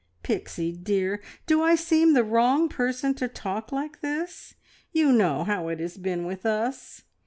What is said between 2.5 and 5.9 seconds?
person to talk like this? You know how it